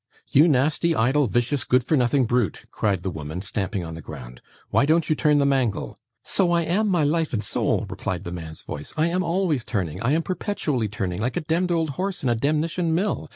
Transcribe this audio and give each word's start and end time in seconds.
'You 0.31 0.47
nasty, 0.47 0.95
idle, 0.95 1.27
vicious, 1.27 1.63
good 1.63 1.83
for 1.83 1.95
nothing 1.95 2.25
brute,' 2.25 2.65
cried 2.71 3.03
the 3.03 3.11
woman, 3.11 3.43
stamping 3.43 3.83
on 3.83 3.93
the 3.93 4.01
ground, 4.01 4.41
'why 4.71 4.83
don't 4.87 5.07
you 5.11 5.15
turn 5.15 5.37
the 5.37 5.45
mangle?' 5.45 5.95
'So 6.23 6.51
I 6.51 6.63
am, 6.63 6.87
my 6.87 7.03
life 7.03 7.33
and 7.33 7.43
soul!' 7.43 7.85
replied 7.87 8.23
the 8.23 8.31
man's 8.31 8.63
voice. 8.63 8.95
'I 8.97 9.07
am 9.09 9.21
always 9.21 9.63
turning. 9.63 10.01
I 10.01 10.13
am 10.13 10.23
perpetually 10.23 10.87
turning, 10.87 11.21
like 11.21 11.37
a 11.37 11.41
demd 11.41 11.69
old 11.69 11.89
horse 12.01 12.23
in 12.23 12.29
a 12.29 12.35
demnition 12.35 12.95
mill. 12.95 13.29